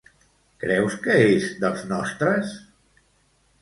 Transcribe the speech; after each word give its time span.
Creus 0.63 0.95
que 1.05 1.19
és 1.35 1.47
dels 1.67 1.87
nostres? 1.95 2.61